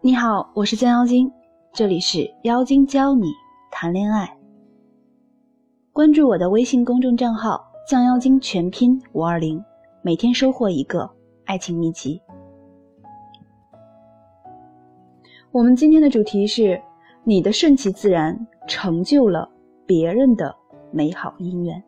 [0.00, 1.32] 你好，我是江妖精，
[1.72, 3.32] 这里是妖精教你
[3.70, 4.36] 谈恋爱。
[5.92, 9.64] 关注我的微信公众账号“降妖精”全拼五二零，
[10.02, 11.10] 每天收获一个
[11.46, 12.20] 爱情秘籍。
[15.52, 16.82] 我们今天的主题是：
[17.22, 19.48] 你的顺其自然成就了
[19.86, 20.54] 别人的
[20.92, 21.82] 美好姻缘。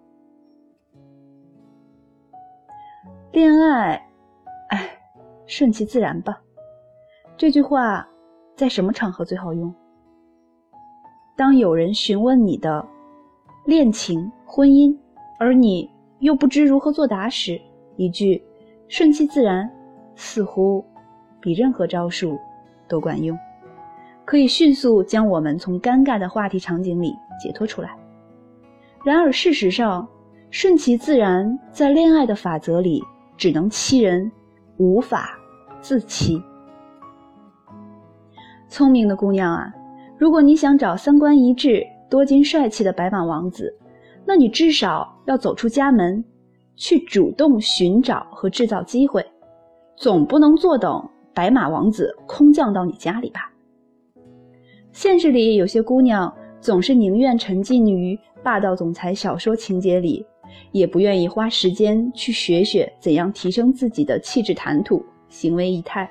[3.32, 4.08] 恋爱，
[4.68, 4.88] 哎，
[5.46, 6.40] 顺其自然吧。
[7.38, 8.08] 这句话
[8.56, 9.72] 在什么场合最好用？
[11.36, 12.82] 当有人询问你的
[13.66, 14.96] 恋情、婚姻，
[15.38, 15.90] 而你
[16.20, 17.60] 又不知如何作答时，
[17.96, 18.42] 一句
[18.88, 19.70] “顺其自然”
[20.16, 20.82] 似乎
[21.38, 22.38] 比任何招数
[22.88, 23.38] 都管用，
[24.24, 27.94] 可以迅速将我们从尴尬的话题场景里解脱出来。
[29.04, 30.08] 然而，事实上，
[30.50, 33.04] 顺其自然在恋爱的法则里
[33.36, 34.32] 只能欺人，
[34.78, 35.38] 无法
[35.82, 36.42] 自欺。
[38.68, 39.72] 聪明的姑娘啊，
[40.18, 43.72] 如果你想找三观一致、多金帅气的白马王子，
[44.24, 46.22] 那你至少要走出家门，
[46.74, 49.24] 去主动寻找和制造机会，
[49.96, 53.52] 总不能坐等白马王子空降到你家里吧？
[54.92, 60.26] 现实里有些姑娘总是宁愿沉浸于霸道总裁小说情节里，
[60.72, 66.10] 也不愿意花时间去学学怎样提升自己的气质、谈吐、行为仪态。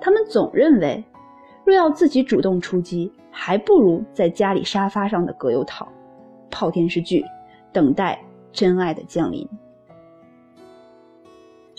[0.00, 1.02] 她们总认为。
[1.64, 5.86] 若要自己主动出击，还不如在家里沙发上的葛优躺，
[6.50, 7.24] 泡电视剧，
[7.72, 8.18] 等待
[8.52, 9.48] 真爱的降临。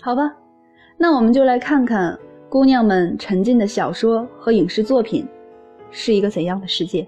[0.00, 0.34] 好吧，
[0.96, 2.18] 那我们就来看看
[2.48, 5.26] 姑娘们沉浸的小说和影视作品
[5.90, 7.06] 是一个怎样的世界。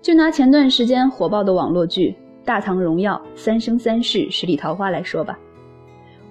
[0.00, 2.10] 就拿前段时间火爆的网络剧
[2.44, 5.38] 《大唐荣耀》《三生三世十里桃花》来说吧，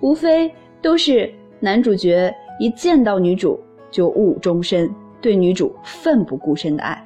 [0.02, 3.60] 无非都是男主角一见到女主。
[3.96, 7.02] 就误终身，对女主奋不顾身的爱，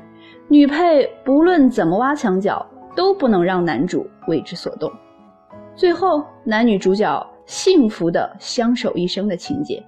[0.48, 4.92] 女配不论怎么挖墙脚，都不能让男主为之所动。
[5.76, 9.86] 最后，男女主角幸福的相守一生的情节，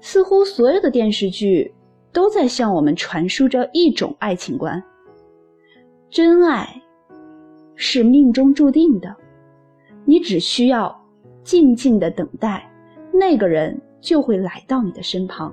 [0.00, 1.74] 似乎所有的电视剧
[2.12, 4.80] 都在向我们传输着一种爱情观：
[6.08, 6.80] 真爱
[7.74, 9.12] 是命中注定的，
[10.04, 10.96] 你只需要
[11.42, 12.70] 静静的等待，
[13.12, 15.52] 那个人就会来到你的身旁。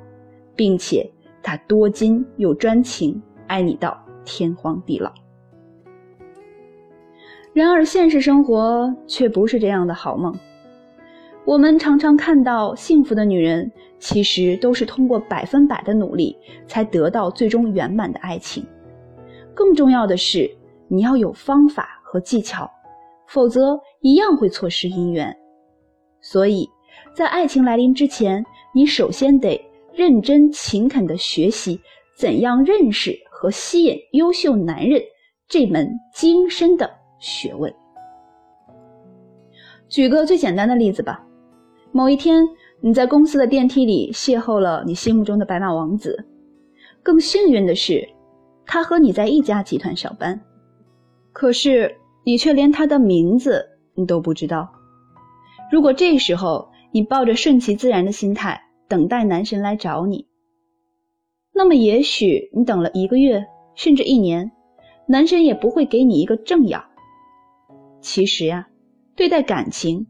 [0.59, 1.09] 并且
[1.41, 5.09] 他多金又专情，爱你到天荒地老。
[7.53, 10.37] 然而现实生活却不是这样的好梦。
[11.45, 16.35] 我们常常看到幸福的女人，其实都是通过百分百的努力
[16.67, 18.67] 才得到最终圆满的爱情。
[19.53, 20.53] 更重要的是，
[20.89, 22.69] 你要有方法和技巧，
[23.29, 25.33] 否则一样会错失姻缘。
[26.19, 26.69] 所以，
[27.13, 28.45] 在爱情来临之前，
[28.75, 29.68] 你首先得。
[29.93, 31.79] 认真勤恳的学习
[32.15, 35.01] 怎样认识和吸引优秀男人
[35.47, 36.89] 这门精深的
[37.19, 37.73] 学问。
[39.87, 41.25] 举个最简单的例子吧，
[41.91, 42.47] 某一天
[42.79, 46.25] 你在公司的电梯里邂逅了你心目中的白马王子，
[47.01, 48.07] 更幸运的是，
[48.65, 50.39] 他和你在一家集团上班，
[51.33, 54.69] 可是你却连他的名字你都不知道。
[55.71, 60.27] 如果这时候你抱着顺其自然的心态，等待男神来找你，
[61.53, 63.45] 那么也许你等了一个月，
[63.75, 64.51] 甚至一年，
[65.05, 66.81] 男神也不会给你一个正眼。
[68.01, 68.67] 其实呀，
[69.15, 70.07] 对待感情，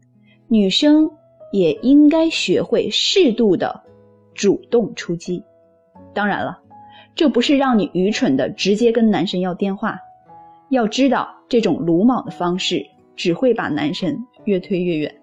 [0.48, 1.10] 女生
[1.52, 3.82] 也应该学会适度的
[4.34, 5.44] 主动出击。
[6.14, 6.58] 当然了，
[7.14, 9.98] 这不是让你愚蠢的直接跟男神要电话。
[10.70, 15.19] 要知道，这种鲁莽的方式只会把男神越推越远。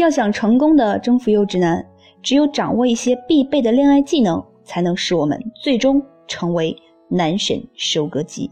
[0.00, 1.86] 要想成功的征服优质男，
[2.22, 6.76] 只有掌握一些必备的恋爱技能，才能使我们最终成为
[7.08, 8.50] 男神收割机。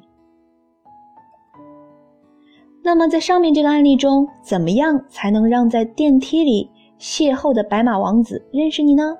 [2.82, 9.16] 那么，在上面这个案例中，怎么样才能让在电梯里邂逅的白马王子认识你呢？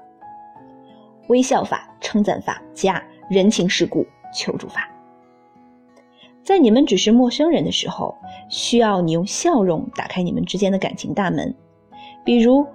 [1.28, 4.88] 微笑法、称赞法加人情世故求助法。
[6.42, 8.14] 在你们只是陌生人的时候，
[8.48, 11.54] 需要你用笑容打开你们之间的感情大门。
[12.24, 12.66] 比如，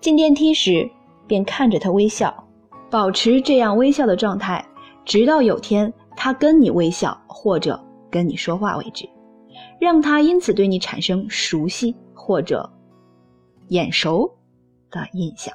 [0.00, 0.88] 进电梯时
[1.26, 2.32] 便看着他微笑，
[2.90, 4.64] 保持这样微笑的状态，
[5.04, 7.80] 直到有天他跟你微笑或者
[8.10, 9.08] 跟你说话为止，
[9.80, 12.70] 让他因此对你产生熟悉或者
[13.68, 14.30] 眼熟
[14.90, 15.52] 的印象。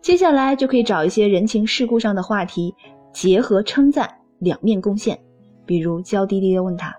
[0.00, 2.74] 接下来就可以找一些人情世故上的话题，
[3.12, 5.18] 结合称赞，两面贡献。
[5.64, 6.92] 比如娇滴滴的问他：“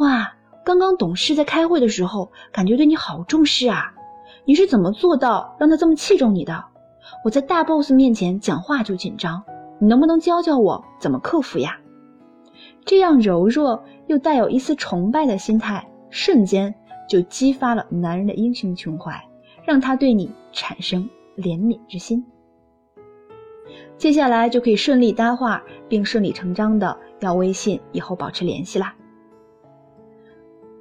[0.00, 0.30] 哇，
[0.62, 3.94] 刚刚董事在开会的时候，感觉对你好重视啊。”
[4.50, 6.64] 你是怎么做到让他这么器重你的？
[7.24, 9.40] 我在大 boss 面前讲话就紧张，
[9.78, 11.78] 你能不能教教我怎么克服呀？
[12.84, 16.74] 这样柔弱又带有一丝崇拜的心态，瞬间
[17.08, 19.14] 就激发了男人的英雄情怀，
[19.62, 22.26] 让他对你产生怜悯之心。
[23.96, 28.96] 接下来就可以顺利搭话，并顺理成章的要微信，以后保持联系啦。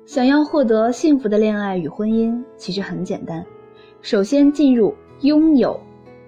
[0.08, 3.46] 想要获得幸福的恋爱与婚姻，其实很简单，
[4.02, 5.80] 首先进入拥有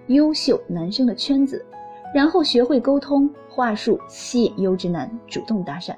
[0.07, 1.65] 优秀男生的圈子，
[2.13, 5.95] 然后学会沟通话术，吸引优质男主动搭讪。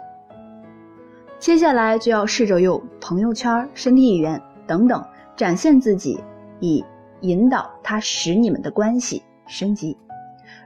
[1.39, 5.03] 接下来就要试着用朋友圈、身体语言等等
[5.35, 6.23] 展现自己，
[6.59, 6.83] 以
[7.21, 9.97] 引导他使你们的关系升级。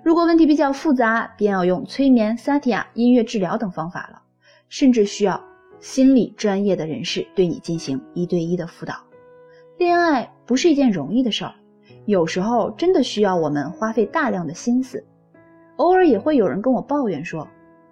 [0.04, 4.22] 如果问题比较复杂，便要用催眠、萨提亚、音乐治疗等方法了，
[4.70, 5.42] 甚至需要。
[5.80, 8.96] 心理专业的人士对你进行一对一的辅导。
[9.78, 11.54] 恋爱不是一件容易的事儿，
[12.06, 15.06] 有时候真的需要我们花费大量的心思。
[15.76, 17.48] 偶尔也会有人跟我抱怨说：“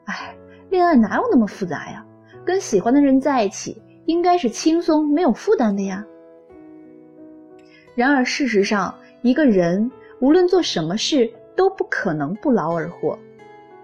[0.06, 0.36] 哎，
[0.72, 2.04] 恋爱哪有那么复杂呀？
[2.44, 6.04] 跟喜欢的人在一起应该是轻松没有负担的呀。”
[7.94, 9.92] 然而事实上，一个人
[10.22, 13.18] 无论做什么事都不可能不劳而获。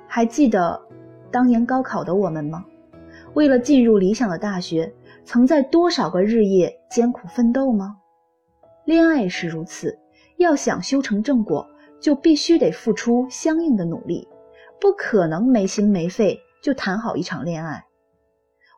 [0.07, 0.81] 还记得
[1.29, 2.65] 当年高考的我们吗？
[3.35, 4.91] 为了进入理想的大学，
[5.23, 7.97] 曾在多少个日夜艰苦奋斗吗？
[8.85, 9.97] 恋爱是如此，
[10.37, 11.65] 要想修成正果，
[11.99, 14.27] 就必须得付出相应的努力，
[14.79, 17.83] 不可能没心没肺就谈好一场恋爱。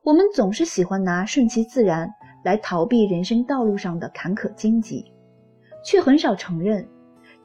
[0.03, 2.09] 我们总是喜欢拿顺其自然
[2.43, 5.05] 来逃避人生道路上的坎坷荆棘，
[5.83, 6.87] 却很少承认，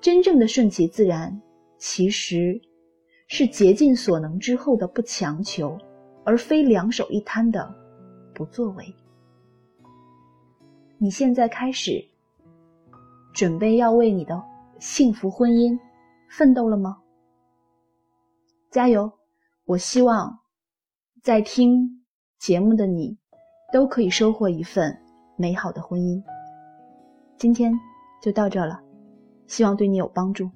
[0.00, 1.40] 真正的顺其自然，
[1.78, 2.60] 其实
[3.28, 5.78] 是竭尽所能之后的不强求。
[6.24, 7.74] 而非两手一摊的
[8.38, 8.94] 不作为。
[10.96, 12.08] 你现在开始
[13.35, 14.40] 准备要为你的
[14.79, 15.76] 幸福婚姻
[16.31, 16.99] 奋斗了吗？
[18.70, 19.11] 加油！
[19.64, 20.38] 我希望
[21.20, 22.05] 在听
[22.38, 23.19] 节目的你
[23.73, 24.96] 都可以收获一份
[25.37, 26.23] 美好的婚姻。
[27.37, 27.73] 今天
[28.23, 28.81] 就到这了，
[29.49, 30.49] 希望对你有帮助。